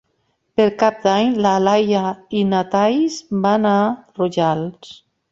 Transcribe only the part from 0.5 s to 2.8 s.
Per Cap d'Any na Laia i na